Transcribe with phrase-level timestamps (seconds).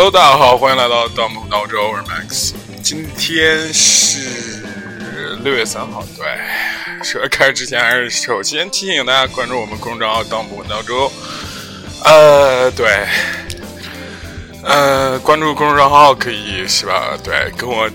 [0.00, 2.52] Hello，大家好，欢迎来到盗墓道州，我是 Max。
[2.84, 4.64] 今天是
[5.42, 6.24] 六月三号，对。
[7.02, 11.10] 说开始之前，还是首先提醒大家关注我们公众账号“盗墓道州”。
[12.06, 13.08] 呃，对，
[14.62, 17.18] 呃，关注公众账号可以是吧？
[17.24, 17.90] 对，跟我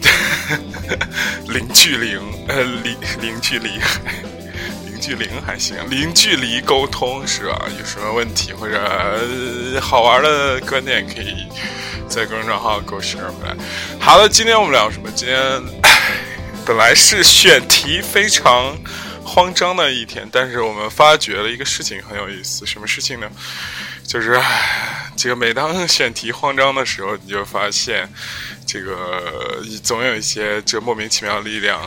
[1.48, 2.18] 零距离，
[2.50, 3.80] 呃，零零距离。
[4.92, 7.66] 零距离还行，零距离沟通是吧？
[7.80, 11.48] 有什么问题或者好玩的观点，可以
[12.14, 13.56] 在公众账号给我 share 回来。
[14.00, 15.10] 好了，今天我们聊什么？
[15.16, 15.40] 今天
[16.64, 18.78] 本来是选题非常
[19.26, 22.68] 慌张的一天，但是我们发觉了一个事情很有意思。
[22.68, 23.28] 什么事情呢？
[24.06, 24.40] 就是
[25.18, 28.08] 这个每当选题慌张的时候，你就发现
[28.64, 31.82] 这个总有一些这莫名其妙的力量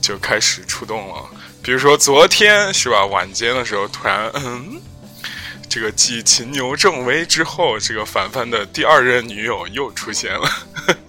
[0.00, 1.28] 就开始出动了。
[1.62, 3.04] 比如说昨天是吧？
[3.04, 4.80] 晚间的时候，突然，嗯，
[5.70, 10.50] 这个继秦牛正威之后，这个凡凡的第二任女友又出现了。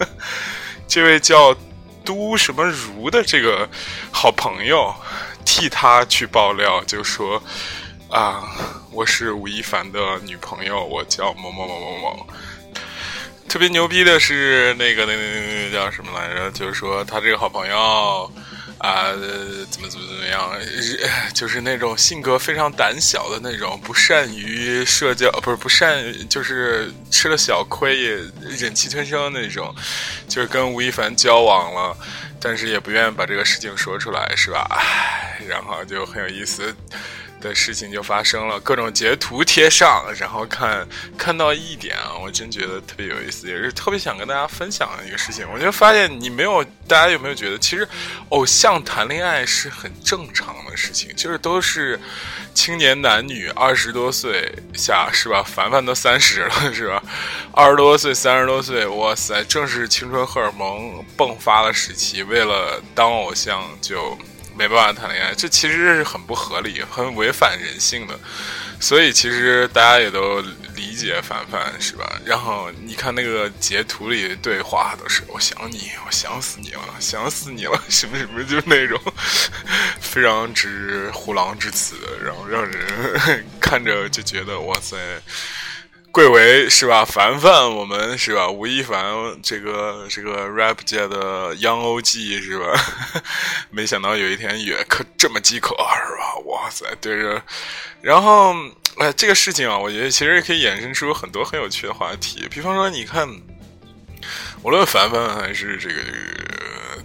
[0.88, 1.58] 这位叫
[2.06, 3.68] 都什么如的这个
[4.12, 4.94] 好朋友，
[5.44, 7.42] 替他去爆料，就说
[8.08, 8.44] 啊，
[8.92, 12.28] 我是吴亦凡的女朋友，我叫某某某某某。
[13.50, 16.52] 特别牛逼的是那个那那那叫什么来着？
[16.52, 18.32] 就是说他这个好朋友。
[18.82, 19.14] 啊，
[19.70, 20.52] 怎么怎么怎么样？
[21.36, 28.20] 就是那种性格非常胆小的那种，不善于社交，不是不善，就是吃了小亏也
[28.58, 29.74] 忍气吞声那种。
[30.28, 31.96] 就是跟吴亦凡交往了，
[32.40, 34.66] 但是也不愿意把这个事情说出来，是吧？
[34.72, 36.76] 唉，然后就很有意思。
[37.42, 40.88] 的事情就发生了，各种截图贴上，然后看
[41.18, 45.46] 看到一点啊，我真觉得特别有意思，也是特别想跟大家分享的一个事情。
[45.52, 47.86] 我就发现你没有，大家有没有觉得，其实
[48.30, 52.00] 偶像谈恋爱是很正常的事情，就是都是
[52.54, 55.44] 青年男女二十多岁下是吧？
[55.44, 57.04] 凡凡都三十了是吧？
[57.52, 64.18] 二十多岁、三十多岁，哇塞，正是青春荷尔蒙迸发的时期，为了当偶像就。
[64.56, 68.20] 没办法谈恋爱，这其实是很不合理、很违反人性的，
[68.80, 70.42] 所以其实大家也都
[70.76, 72.20] 理解凡凡是吧？
[72.26, 79.00] 然后你看那个截图里对话都是“我想你，我想死你了，想死你了”， 什么什么，就是那种
[80.00, 84.98] 非常之虎狼之词，然后让人 看着就觉得哇塞。
[86.12, 87.06] 贵为是吧？
[87.06, 88.50] 凡凡，我们是吧？
[88.50, 92.66] 吴亦凡，这个这个 rap 界的 Young OG 是吧？
[93.72, 96.36] 没想到有一天也可这么饥渴是吧？
[96.48, 97.42] 哇塞，对着，
[98.02, 98.54] 然后
[98.98, 102.46] 哎，这个事情啊，我觉得其实可以衍生出很多很有趣的话题。
[102.52, 103.26] 比方说，你看，
[104.64, 105.96] 无论凡凡还是这个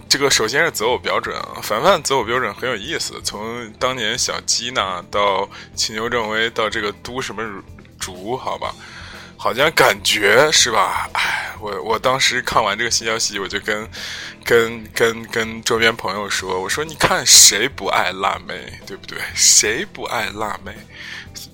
[0.09, 3.21] 这个，首先是择偶标准啊，凡凡择偶标准很有意思。
[3.23, 7.41] 从当年小鸡呢，到秦牛正威，到这个都什么
[8.07, 8.73] 竹，好吧？
[9.37, 11.09] 好像感觉是吧？
[11.13, 13.87] 哎，我我当时看完这个新消息，我就跟
[14.43, 19.19] 跟跟跟周边朋友说：“我说你看谁不爱辣妹，对不对？
[19.35, 20.73] 谁不爱辣妹？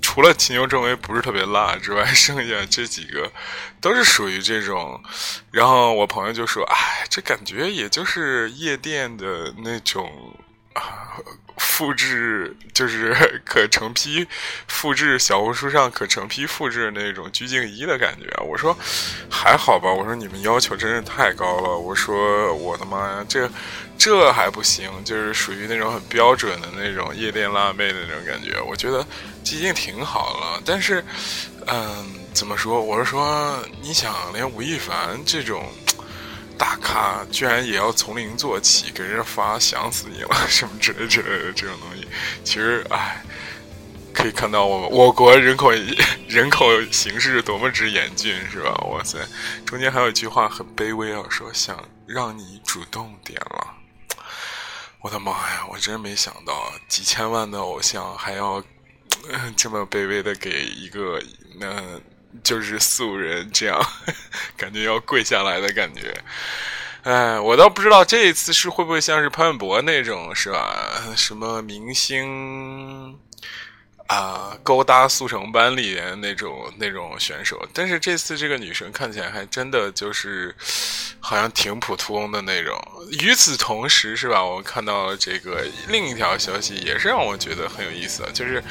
[0.02, 3.30] 除了秦牛正威不是特别辣之外，剩下这几个
[3.81, 5.02] 都是属于这种。”
[5.52, 10.09] 然后我朋友就说：“哎，这感觉也就是夜店的那种
[10.74, 11.18] 啊。”
[11.56, 14.28] 复制就是可成批
[14.68, 18.28] 复制，小红书上可成批复制那种鞠婧祎的感觉。
[18.44, 18.76] 我说
[19.30, 21.78] 还好吧，我说你们要求真是太高了。
[21.78, 23.50] 我说我的妈呀，这
[23.98, 28.60] 这还不行，就是属于那种很标准的那种夜店辣妹的那种感觉。
[28.62, 29.06] 我觉得
[29.44, 31.04] 已经挺好了，但是
[31.68, 32.81] 嗯，怎么说？
[32.81, 35.72] 我是说，你想连吴亦凡这种。
[36.63, 42.07] 大咖居然也要从零做起，给人发想死你了 什么之类之类的这种东西，
[42.45, 43.21] 其实唉，
[44.13, 45.74] 可以看到我我国人口
[46.30, 48.71] 人口形势多么之严峻，是吧？
[48.89, 49.19] 哇塞，
[49.65, 53.75] 中间还有一句话很卑微啊，说想让你主动点了，
[55.01, 58.63] 我的妈呀，我真没想到几千万的偶像还要
[59.57, 61.21] 这么卑微的给一个
[61.59, 62.00] 那。
[62.41, 63.80] 就是素人这样，
[64.57, 66.13] 感觉要跪下来的感觉。
[67.03, 71.03] 哎，我倒不知道这一次是会不会像是潘玮柏那种，是吧？
[71.18, 73.19] 什么明星
[74.07, 77.62] 啊，勾搭速成班里那种那种选手。
[77.74, 80.56] 但是这次这个女生看起来还真的就是
[81.19, 82.81] 好像挺普通的那种。
[83.19, 84.41] 与此同时，是吧？
[84.41, 88.63] 我看到了这个另一条消息，也是让我觉得很有意思，就是。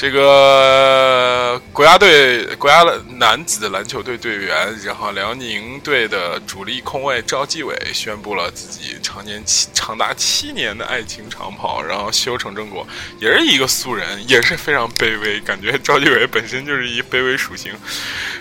[0.00, 12.88] 这个国家队国家的男子篮球队队员，然后辽宁队的主力控卫赵继伟宣布了自己常年七长达七年的爱情长跑，然后修成正果，
[13.18, 17.70] 也是一个素人，也是非常卑微，感觉赵继伟本身就是一卑微属性，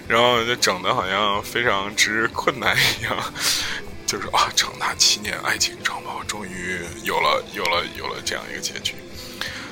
[0.07, 3.33] 然后就整的好像非常之困难一样，
[4.05, 8.95] 就是啊，长达七年爱情长跑，终于有了有了有了这样一个结局。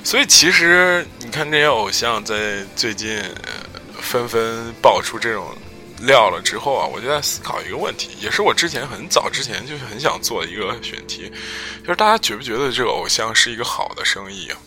[0.04, 3.22] 所以其实你看这些偶像在最近
[4.00, 5.46] 纷纷爆出这种
[6.02, 11.32] 料了之后啊，我就在思考一个问题，也是我之前很早之前就很想做的一个选题，
[11.82, 14.58] 就是大家觉不觉得这个偶像是一个好的生意啊？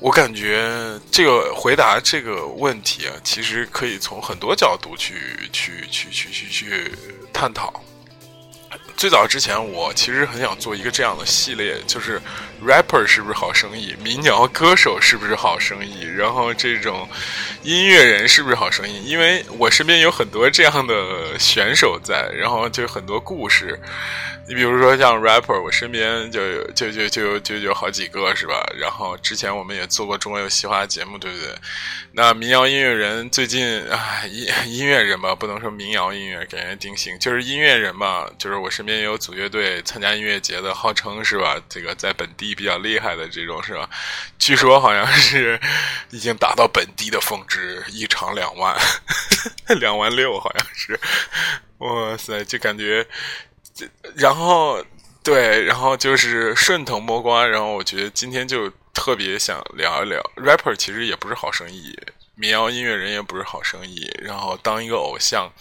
[0.00, 5.14] 我感觉这个回答这个问题啊，其实可以从很多角度去
[5.52, 6.92] 去去去去去
[7.32, 7.82] 探讨。
[8.96, 12.20] 最早之前，我其实很想做一个这样的系列，就是
[12.64, 17.08] rapper 是不是好生意，民谣歌手是不是好生意，然后这种
[17.62, 19.04] 音乐人是不是好生意？
[19.04, 23.78] 因为我身边有很多这样的选手在，然后就很多故事。
[24.48, 28.66] 你比如说像 rapper，我身边就有就就就就有好几个是吧？
[28.78, 31.54] 然后之前我们也做过中国有嘻哈节目，对不对？
[32.12, 38.26] 那民谣音乐人最近啊，音音乐人吧，不能说民谣音乐给人定性，就是音乐人嘛。
[38.38, 41.60] 就是我身边也有组乐队参加音乐节的，号称是吧？
[41.68, 43.88] 这个在本地比较厉害的这种是吧？
[44.38, 45.60] 据说好像是
[46.10, 48.76] 已经达到本地的峰值，一场两万，
[49.80, 50.98] 两万六好像是。
[51.78, 53.06] 哇塞，就感觉。
[54.16, 54.84] 然后，
[55.22, 61.96] 对，然后就是顺藤摸瓜，然后我觉得今天就特别想聊一聊，rapper 其实也不是好生意，
[62.34, 65.52] 民谣音乐人也不是好生意，然后当一个偶像，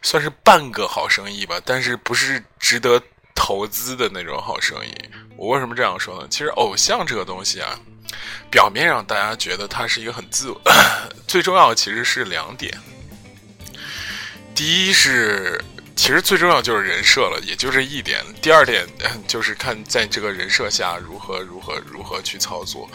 [0.00, 3.02] 算是半个好生意吧，但是不是值得
[3.34, 4.94] 投资的那种好生意。
[5.36, 6.26] 我为什么这样说呢？
[6.30, 7.78] 其实偶像这个东西啊，
[8.50, 10.60] 表面上大家觉得它是一个很自，我，
[11.26, 12.72] 最重要的其实是两点，
[14.54, 15.62] 第一是。
[15.96, 18.20] 其实最重要就是人设了，也就这一点。
[18.42, 18.84] 第二点
[19.28, 22.90] 就是看在这个人设下如何如何如何去操作。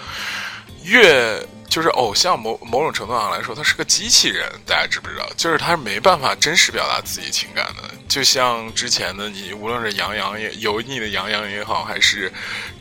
[0.89, 5.30] 越就是偶像某某种程度上来说，他是个机器人，大家知不知道？
[5.38, 7.83] 就是他是没办法真实表达自己情感的。
[8.07, 12.31] 就像之前的你，无论是杨洋也油腻的杨洋也好，还是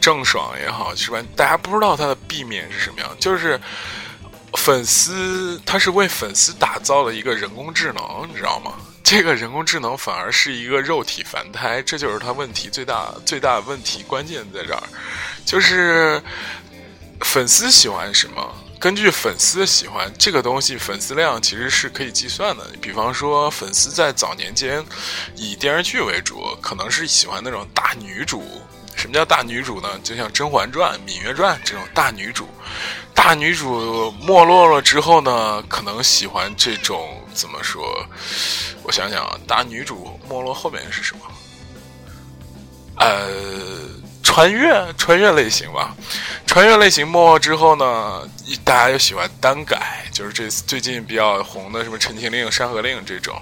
[0.01, 1.23] 郑爽也好，是吧？
[1.37, 3.61] 大家不知道他的 B 面是什么样，就是
[4.55, 8.73] 粉丝他是为粉丝打造了一个人工智能，你知道吗？
[9.05, 14.83] 这个人工智能反而是一个肉体凡胎，这就是他问题最大最大问题关键在这儿，
[15.47, 16.23] 就是
[17.21, 22.65] 粉丝喜欢什么，根据粉丝的喜欢，这个东西粉丝量其实是可以计算的。
[22.81, 24.85] 比方说，粉丝在早年间
[25.35, 28.43] 以电视剧为主，可能是喜欢那种大女主。
[28.97, 29.89] 什么叫大女主呢？
[30.03, 32.49] 就像《甄嬛传》《芈月传》这种大女主。
[33.15, 37.85] 大女主没落了之后呢，可能喜欢这种怎么说？
[38.83, 41.21] 我想想啊，大女主没落后面是什么？
[42.97, 43.68] 呃，
[44.29, 45.97] 穿越穿越类型吧。
[46.47, 48.29] 穿越类型没落之后呢，
[48.63, 53.41] 大家又喜欢单改，就是这最近比较红的什么《陈情令》《山河令》这种。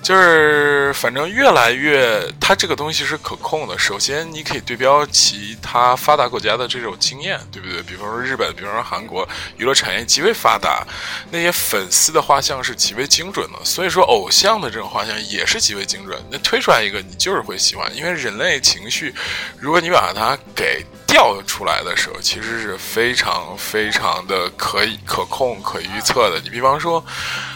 [0.00, 3.76] 就是反正越来越，它这个东西是可控的。
[3.76, 7.82] 首先，你可以对标其他发达国家的这种经验，对不对？
[7.82, 10.86] 比方说日本，比方说韩国，娱乐产业极为发达，
[11.32, 13.58] 那些粉丝的画像是极为精准的。
[13.64, 16.20] 所以说，偶像的这种画像也是极为精准。
[16.30, 19.12] 那推出来一个，你就是会喜欢，因为人类情绪，
[19.58, 26.40] 如果你把它给调出来的时候，其实是非常非常的可以可控、可预测的。
[26.40, 27.04] 你比方说。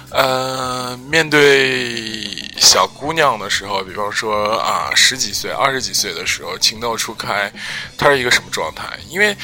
[0.09, 2.25] 呃，面对
[2.57, 7.53] 小姑娘的时候，比方说啊，十几岁、二十几岁的时候，情窦初开，
[7.99, 8.87] 她是一个什么状态？
[9.11, 9.37] 因为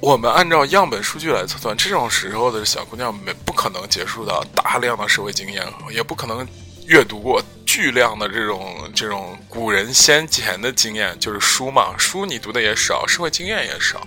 [0.00, 6.44] 我们按照样本数据来测算，这种时候的小姑娘没不可能接触到大量的社会经验，也不可能
[6.86, 7.40] 阅读过。
[7.72, 14.04] 巨量的这种这种古人先前的经验，就是书嘛，书你读的也少，社会经验也少，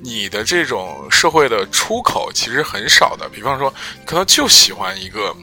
[0.00, 3.28] 你的这种社会的出口其实很少的。
[3.28, 3.72] 比方说，
[4.06, 5.36] 可能就喜欢一个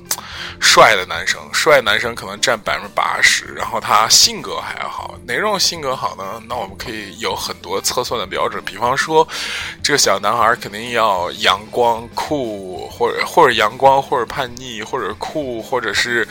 [0.60, 6.42] 帅的男生，帅男生可能占百分之八十，然后他性格还好，哪种性格好呢？
[6.50, 9.28] 那我们可以有很多测算的标准，比方说，
[9.84, 16.28] 这个小男孩肯定要阳光酷，或者或者阳光，或者叛逆，或者酷，或者是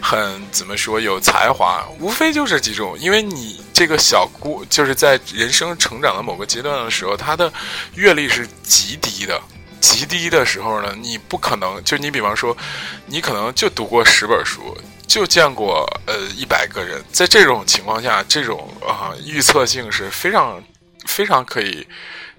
[0.00, 0.76] 很怎么。
[0.80, 2.98] 说有才华，无非就这几种。
[2.98, 7.52] 因为你这个小姑，就是在人生成长的某个阶段的时候，她的
[7.94, 9.40] 阅历是极低的，
[9.80, 12.56] 极低的时候呢，你不可能就你比方说，
[13.06, 20.62] 你可能就读过十本书，就见过呃一百个人，在这种情况下，这种啊预测性是非常
[21.06, 21.86] 非常可以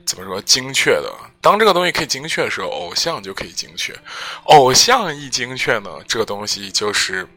[0.06, 1.14] 怎么说精确的。
[1.42, 3.92] 当这个东西可以精确的时候，偶像就可以精确。
[4.44, 7.28] 偶像一精确呢，这个东西就是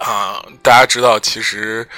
[0.00, 1.88] 啊，大家知道，其实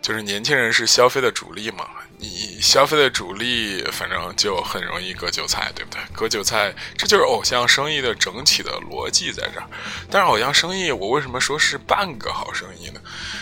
[0.00, 1.86] 就是年轻人是消费的主力嘛。
[2.18, 6.00] 你消费的主力，反正就很容易割韭菜，对不对？
[6.14, 9.66] 割韭菜，这就是偶像生意的整体的逻辑在这儿。
[10.08, 13.00] 但是偶像生意，我为什么说是半个好生意呢？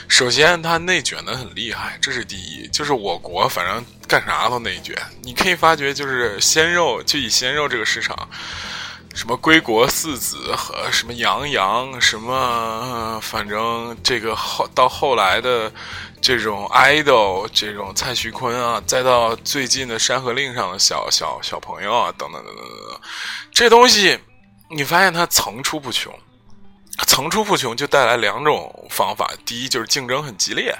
[0.08, 2.66] 首先，它内卷的很厉害，这是第一。
[2.68, 4.96] 就是我国，反正干啥都内卷。
[5.20, 8.16] 你可以发觉，就是鲜肉，就以鲜肉这个市场，
[9.14, 15.72] 什么归国四子和什么杨洋，什么，反正这个后到后来的。
[16.22, 23.00] 这种 idol，这种蔡徐坤啊，再到最近的《山河令》上的小小小朋友啊，等等等等等等，
[23.50, 24.18] 这东西
[24.68, 26.14] 你发现它层出不穷，
[27.06, 30.76] 层出不穷就带来两种方法：第一就是竞争很激烈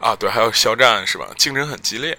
[0.00, 1.28] 啊，对，还有肖战是吧？
[1.36, 2.16] 竞争很激烈，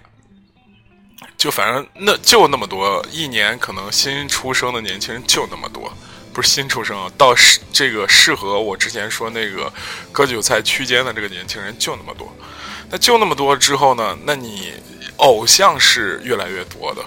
[1.45, 5.95] 就反正那就那么多，一年可能新出生的年轻人就那么多。
[6.33, 9.71] 不是新出生啊，到适这个适合我之前说那个
[10.11, 12.35] 割韭菜区间的这个年轻人就那么多，
[12.89, 14.17] 那就那么多之后呢？
[14.23, 14.73] 那你
[15.17, 17.05] 偶像是越来越多的，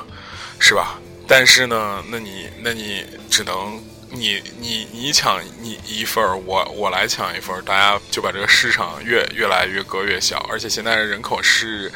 [0.60, 1.00] 是吧？
[1.26, 11.92] 但是呢，那你那你只能你你你抢你一份儿，我我来抢一份儿，大家就把这个市场越越来越割越小，而且现在人口是。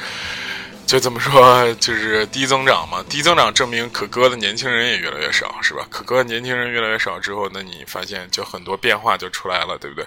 [0.86, 3.02] 就这么说，就是低增长嘛。
[3.08, 5.86] 低增长证明可歌的年轻人也越来越少，是吧？
[5.88, 10.06] 可歌的年轻人越来越少之后，那你发现就很多变化就出来了，对不对？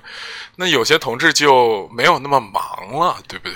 [0.56, 2.62] 那有些同志就没有那么忙
[3.00, 3.56] 了，对不对？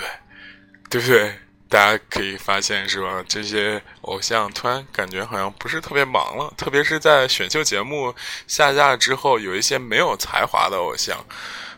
[0.90, 1.32] 对不对？
[1.68, 3.24] 大家可以发现，是吧？
[3.28, 8.12] 这些偶像突然感觉好像不是特别忙了，特别是在选秀节目
[8.48, 11.16] 下架之后，有一些没有才华的偶像，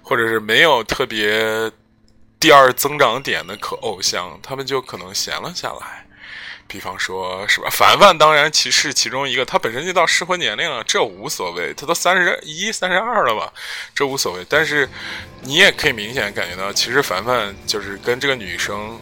[0.01, 1.71] 或者是没有特别。
[2.43, 6.05] 第二增长点的可偶像，他们就可能闲了下来。
[6.67, 7.69] 比方说，是吧？
[7.71, 11.73] 凡凡当然其是其中一个，他本身就到适婚年龄了，这无所谓。
[11.73, 13.53] 他都三十一、三十二了吧，
[13.95, 14.45] 这无所谓。
[14.49, 14.89] 但是
[15.43, 18.99] 你也可以明显感觉到，其实凡凡就是跟这个女生，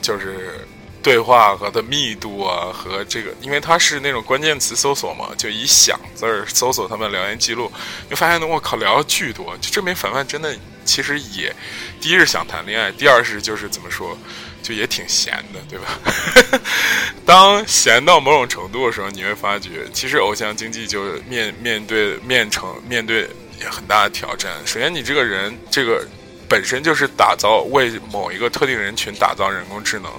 [0.00, 0.66] 就是。
[1.08, 7.72] 对话和的密度啊，和这个，因为它是那种关键词搜索嘛，就以“想”字儿搜索他们聊天记录，
[8.10, 11.50] 就发现我靠，聊巨多，就证明凡凡真的其实也，
[11.98, 14.18] 第一是想谈恋爱，第二是就是怎么说，
[14.62, 16.60] 就也挺闲的，对吧？
[17.24, 23.26] 当闲到某种程度的时候，你会发觉，其实偶像经济就面面对面成面对
[23.70, 24.52] 很大的挑战。
[24.66, 26.06] 首先，你这个人这个。
[26.48, 30.10] 本身就是打造为某一个特定人群打造人工智能，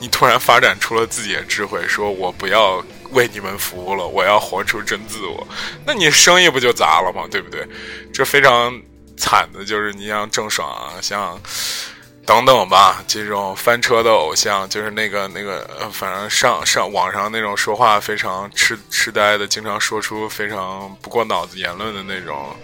[0.00, 5.46] 你突然发展出了自己的智慧，说我不要为你们服务了，我要活出真自我，
[5.86, 7.26] 那你生意不就砸了吗？
[7.30, 7.66] 对不对？
[8.12, 8.78] 这非常
[9.16, 11.40] 惨的就是你像郑爽啊，像。
[12.26, 22.54] 等等吧，这种翻车的偶像，就是那个那个，反正上上网上那种说话非常痴痴呆的，经常说出非常不过脑子言论的那种，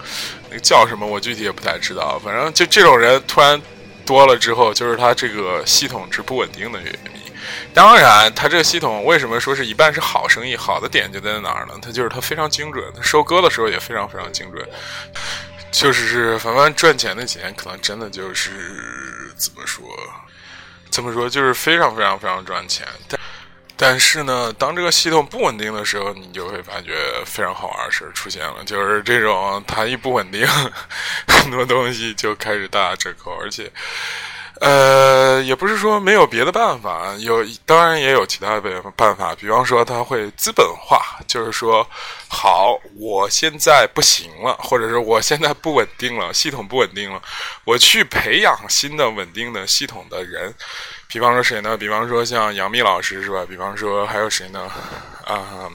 [0.50, 1.06] 那个叫什么？
[1.06, 2.18] 我具体也不太知道。
[2.18, 3.60] 反正就这种人突然
[4.04, 7.22] 多了之后，就是他这个系统是不稳定的原因。
[7.72, 10.56] 当然，他这个系统为什么说是一半是好生意？
[10.56, 11.74] 好的点就在哪儿呢？
[11.80, 14.68] 它就是它非常精准，它收割的时候也非常非常精准。
[15.72, 18.50] 确实是凡凡赚钱的钱，可能真的就是
[19.36, 19.84] 怎么说？
[20.90, 21.28] 怎么说？
[21.28, 22.86] 就是非常非常非常赚钱。
[23.08, 23.18] 但
[23.76, 30.46] 但是呢，当这个系统不稳定的时候，你就会发觉非常好玩的事出现了，就是这种它一不稳定，
[31.26, 33.72] 很多东西就开始大打折扣，而且。
[34.62, 41.84] 呃，也不是说没有别的办法，有当然也有其他的办法，比方说他会资本化，就是说，
[42.28, 47.20] 好，我现在不行了，或者是我现在不稳定了，系统不稳定了，
[47.64, 50.54] 我去培养新的稳定的系统的人，
[51.08, 51.76] 比方说谁呢？
[51.76, 53.44] 比方说像杨幂老师是吧？
[53.48, 54.70] 比方说还有谁呢？
[55.26, 55.68] 啊，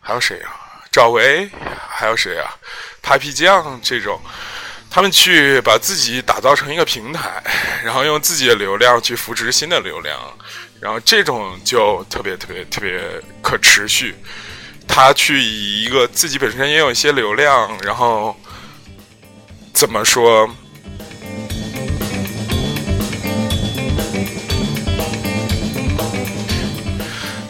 [0.00, 0.54] 还有谁啊？
[0.92, 1.50] 赵薇，
[1.88, 2.54] 还有谁啊
[3.02, 4.20] ？Papi 酱这种。
[4.90, 7.42] 他们去把自己打造成一个平台，
[7.84, 10.18] 然后用自己的流量去扶持新的流量，
[10.80, 13.00] 然后这种就特别特别特别
[13.42, 14.14] 可持续。
[14.86, 18.34] 他去以一个自己本身也有一些流量，然后
[19.74, 20.48] 怎么说，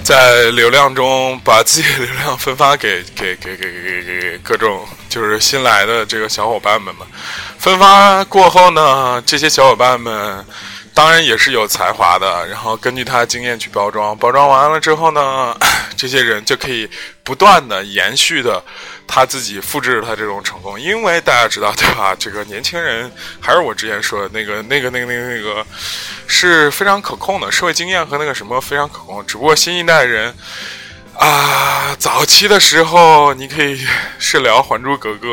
[0.08, 4.88] 在流量中把自己的流量分发给给给给给给各种。
[5.06, 7.04] 就是新来的这个小伙伴们嘛，
[7.58, 10.42] 分发过后呢，这些小伙伴们
[10.94, 15.54] 当然也是有才华的，然后根据他经验去包装，包装完了之后呢，
[15.94, 16.88] 这些人就可以
[17.22, 18.64] 不断的延续的
[19.08, 22.14] 他自己复制他这种成功，因为大家知道对吧？
[22.16, 23.10] 这个年轻人
[23.40, 25.66] 还是我之前说的那个那个那个那个那个
[26.26, 30.32] 是非常可控的，社会经验和那个什么非常可控，只不过新一代人。
[31.16, 33.84] 啊，早期的时候你可以
[34.20, 35.26] 是聊《还珠格格》，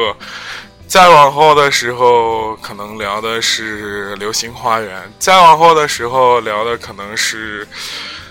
[0.88, 7.68] 再往后的时候可能聊的是《流星花园》，再往后的时候聊的可能是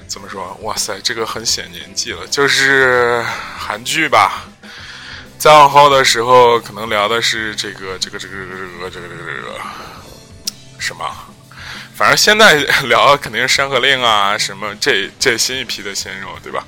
[0.08, 0.58] 怎么说？
[0.62, 3.24] 哇塞，这个很显年纪了，就是
[3.56, 4.46] 韩剧吧。
[5.44, 9.60] 账号的时候，可能聊的是这个这个这个这个这个这个这个
[10.78, 11.04] 什么？
[11.96, 12.54] 反正现在
[12.88, 16.64] 聊的肯定是《山河令》啊，什么这这新一批的鲜肉，对吧？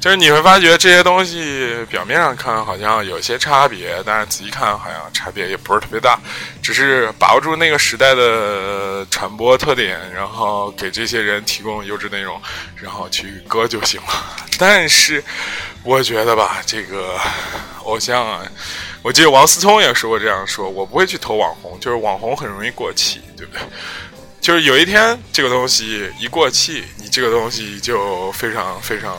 [0.00, 6.18] 就是你会发觉这些东西表面上看好像有些差别，但是仔细看好像差别也不是特别大，
[6.62, 12.40] 只是把握住那个时代的传播特点，然后给这些人提供优质内容，
[12.76, 14.36] 然后去割就行了。
[14.58, 15.22] 但是
[15.82, 17.18] 我觉得吧，这个
[17.82, 18.40] 偶像啊，
[19.02, 23.62] 我记得王思聪也说过这样说：“我不会去投网红，就是网红很容易过气，对不对？”
[24.44, 29.16] 就是有一天这个东西一过气，你这个东西就非常非常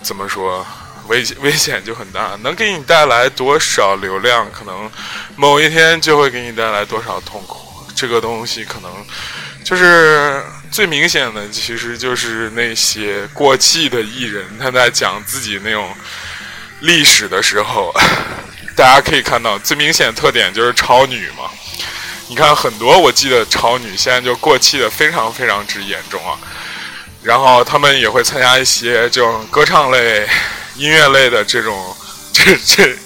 [0.00, 0.66] 怎么说
[1.08, 4.90] 危危险就很大，能给你带来多少流量，可能
[5.36, 7.58] 某一天就会给你带来多少痛苦。
[7.94, 8.90] 这个东西可能
[9.62, 15.94] 就是最明显的，其实就是那些过气的艺人，他在讲自己那种
[16.80, 17.94] 历史的时候，
[18.74, 21.50] 大家可以看到最明显特点就是超女嘛。
[22.28, 26.38] 你看很多，我记得超女现在就过气的非常非常之严重啊。
[27.22, 30.28] 然后他们也会参加一些这种歌唱类、
[30.76, 31.96] 音乐类的这种
[32.32, 32.96] 这这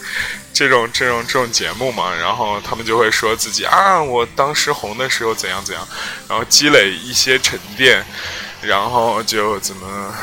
[0.52, 2.14] 这种这种这种节目嘛。
[2.14, 5.86] 然后他们就会说自己啊，我当时红的时候怎样怎样，
[6.28, 8.04] 然后积累一些沉淀，
[8.60, 10.14] 然后就怎么。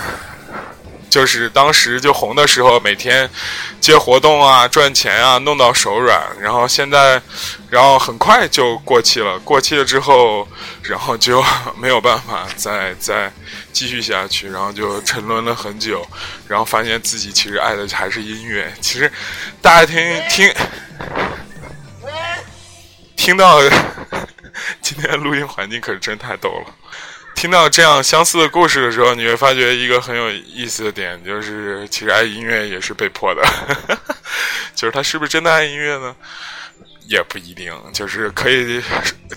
[1.10, 3.30] 就是当时就红的时候，每天
[3.82, 6.22] 接活动啊、赚钱啊，弄到手软。
[6.40, 7.22] 然后现在，
[7.70, 9.40] 然后很快就过气了。
[9.40, 10.48] 过气了之后，
[10.84, 11.44] 然后就
[11.78, 13.32] 没有办法再再
[13.74, 16.06] 继续下去，然后就沉沦了很久。
[16.48, 18.72] 然后发现自己其实爱的还是音乐。
[18.80, 19.12] 其实
[19.62, 20.54] 大家听听
[23.16, 23.60] 听到
[24.82, 26.74] 今天录音环境可是真太逗了。
[27.40, 33.42] 听到这样相似的故事的时候，你会发觉一个很有意思的点，就是其实爱音乐也是被迫的。
[34.76, 36.14] 就是他是不是真的爱音乐呢？
[37.08, 37.74] 也不一定。
[37.94, 38.84] 就是可以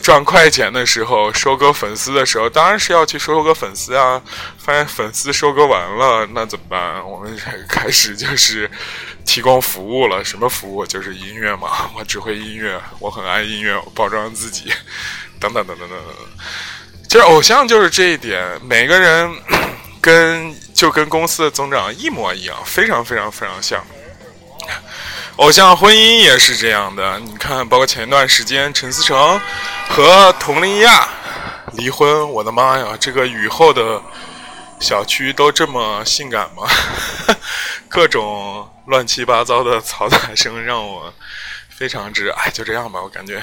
[0.02, 4.20] 赚快钱的时候，收割粉丝的时候，当然是要去收割粉丝啊。
[4.58, 7.08] 发现粉丝收割完了，那怎么办？
[7.08, 7.38] 我们
[7.68, 8.68] 开始就是
[9.24, 10.24] 提供服务了。
[10.24, 10.84] 什么服务？
[10.84, 11.88] 就是音乐嘛。
[11.94, 14.72] 我只会音乐，我很爱音乐，包装自己，
[15.38, 16.06] 等等等等等等。
[17.12, 19.30] 其实偶像就是这一点，每个人
[20.00, 23.84] 跟就跟公司的增长一模一样，非常非常非常像。
[25.36, 29.38] 偶像婚姻也是这样的，你看，包括前一段时间陈思诚
[29.90, 31.06] 和佟丽娅
[31.74, 34.00] 离婚，我的妈呀，这个雨后的
[34.80, 36.66] 小区都这么性感吗？
[37.90, 41.12] 各种乱七八糟的嘈杂声让我
[41.68, 43.38] 非常之哎，就这样吧，我感觉。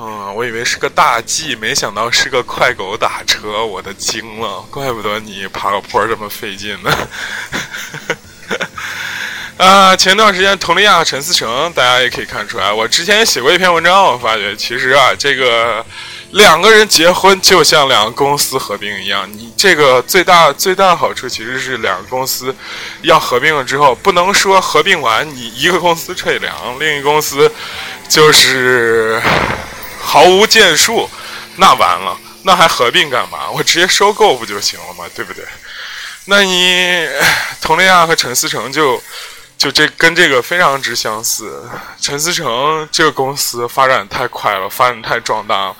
[0.00, 7.08] 嗯，我以为是个大 G，没想到是个快狗打车，我的惊了，怪不得你爬个坡这么费劲呢。
[9.58, 15.84] 啊，前段时间佟丽娅、陈思诚，大家也可以看出来，我之前写过一篇文章，我发觉其实啊，这个
[16.30, 22.54] 两个人结婚就像两个公司合并一样，你这个最大最大的好处其实是两个公司
[23.02, 27.52] 要合并了之后，不能说合并完你一个公司退粮，另一个公司
[28.08, 29.20] 就是。
[30.08, 31.06] 毫无建树，
[31.56, 33.50] 那完了，那还合并干嘛？
[33.50, 35.04] 我直接收购不就行了吗？
[35.14, 35.44] 对不对？
[36.24, 37.06] 那你
[37.60, 39.02] 佟丽娅和陈思诚就
[39.58, 41.62] 就这跟这个非常之相似。
[42.00, 45.76] 陈思诚这个公司发展太快了，发展太壮大了，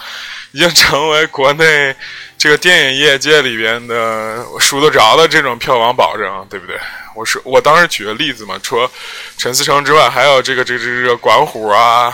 [0.52, 1.96] 已经成为国内
[2.36, 6.78] 这个电影业界里边的数得着的这种票房保证，对不对？
[7.14, 8.90] 我说我当时举个例子嘛，除了
[9.38, 12.12] 陈思诚之外，还有这个这个这个管虎啊。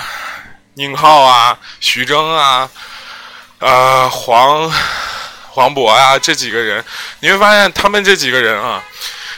[0.74, 2.68] 宁浩啊，徐峥啊，
[3.60, 4.68] 呃，黄
[5.50, 6.84] 黄渤啊，这几个人，
[7.20, 8.82] 你会发现他们这几个人啊，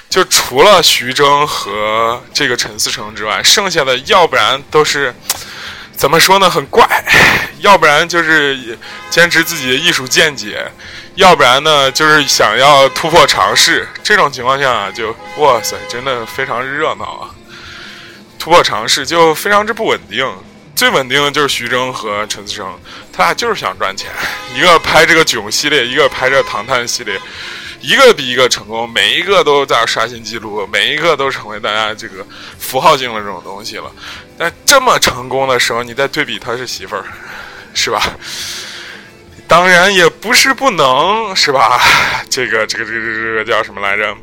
[0.08, 5.14] 就除了徐峥和这个陈思诚之外，剩下的要不然都是
[5.94, 6.86] 怎么说呢，很怪；
[7.60, 8.78] 要不然就是
[9.10, 10.56] 坚持自己的艺术见解；
[11.16, 13.86] 要不然呢，就是想要突破尝试。
[14.02, 17.28] 这种情况下啊，就哇塞，真的非常热闹啊！
[18.38, 20.26] 突破尝试就非常之不稳定。
[20.76, 22.78] 最稳定的就是徐峥和陈思诚，
[23.10, 24.10] 他俩就是想赚钱。
[24.54, 27.18] 一个拍这个囧系列，一个拍这唐探系列，
[27.80, 32.24] 一个比一个成功，每一个都在刷新记录，每一个都成为大家这个
[32.58, 33.90] 符号性的这种东西了。
[34.36, 37.04] 但这么成功的时候，你再对比他是媳妇儿，
[37.72, 38.02] 是吧？
[39.48, 41.80] 当然也不是不能，是吧？
[42.28, 44.14] 这个这个这个这个叫什么来着？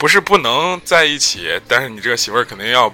[0.00, 2.90] 不是不能在一起，但是你这个媳妇儿肯定要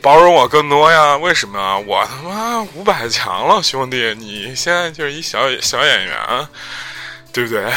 [0.00, 1.14] 包容我更多呀。
[1.18, 1.76] 为什么啊？
[1.76, 6.48] 我他妈五百强了，兄弟，你现在就是一小小演员，
[7.34, 7.70] 对不对？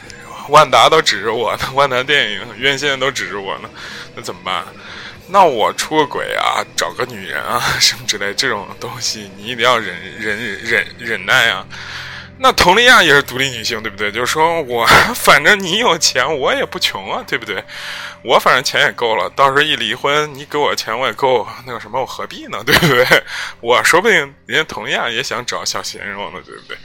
[0.50, 3.70] 万达都指着我呢，万达电影院线都指着我呢，
[4.14, 4.62] 那怎么办？
[5.28, 11.64] 那我出个轨啊，找个女人啊，什么之类这种东西，你一定要忍忍忍忍耐啊。
[12.40, 14.12] 那佟丽娅也是独立女性，对不对？
[14.12, 17.62] 就是说我 反正你有钱，我也不穷啊，对不对？
[18.22, 22.62] 我反正钱也够了，到时候一离婚，你给我钱我也够，那个什么，我何必呢？
[22.66, 23.24] 对不对？
[23.60, 26.76] 我说不定人家佟丽娅也想找小鲜肉呢，对不对？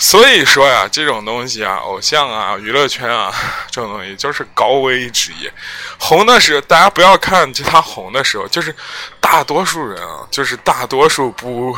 [0.00, 3.34] 所以说呀，这种东西啊，偶像啊，娱乐圈啊，
[3.68, 5.52] 这种东西就是高危职业。
[5.98, 8.72] 红的时候，大家不要看就他红的时候，就是
[9.20, 11.76] 大多数人啊，就是大多数不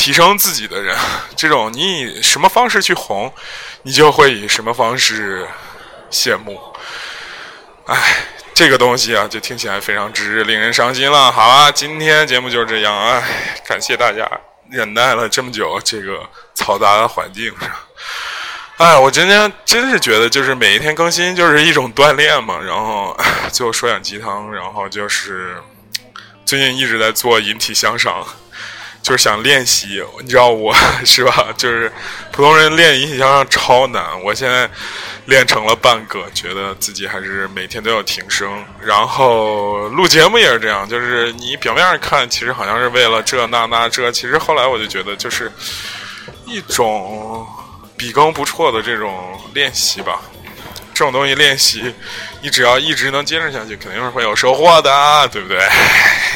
[0.00, 0.96] 提升自己的人，
[1.36, 3.30] 这种你以什么方式去红，
[3.82, 5.46] 你就会以什么方式
[6.08, 6.58] 谢幕。
[7.84, 8.16] 哎，
[8.54, 11.30] 这个东西啊，就听起来非常之令人伤心了。
[11.30, 13.22] 好啊，今天节目就是这样啊，
[13.68, 14.26] 感谢大家。
[14.70, 17.68] 忍耐了这么久，这个嘈杂的环境上，
[18.78, 22.58] 哎，我今天真是觉得，就是每一天更新就是一种锻炼嘛。
[22.58, 23.14] 然后
[23.52, 25.60] 最后说点鸡汤，然后就是
[26.46, 28.24] 最近一直在做引体向上，
[29.02, 30.02] 就是想练习。
[30.20, 31.48] 你知道我 是吧？
[31.56, 31.92] 就是
[32.32, 34.68] 普通人练引体向上超难，我现在。
[35.26, 38.64] 练成了半个，觉得自己还是每天都要挺升。
[38.84, 45.52] 然后录节目也是这样，就是你表面上看，其实好像是为了这那那这，其实后来我就觉得，就是
[46.46, 47.46] 一种
[47.96, 50.20] 笔耕不辍的这种练习吧。
[50.92, 51.94] 这种东西练习，
[52.42, 55.60] 你只要一直能坚持下去，肯定是会有收获的，对不对？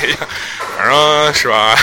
[0.78, 1.76] 反正是吧。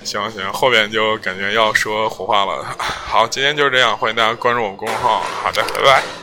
[0.04, 2.64] 行行，后边就感觉要说胡话了。
[2.78, 5.22] 好，今天就是这样，欢迎大家关注我们公众号。
[5.42, 6.19] 好的，拜拜。